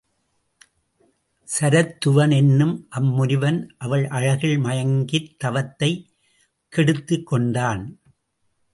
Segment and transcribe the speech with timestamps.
[1.59, 6.05] சரத்துவன் என்னும் அம்முனிவன் அவள் அழகில் மயங்கித தவத்தைக்
[6.69, 7.99] கெடுத்துக் கொண்டான்.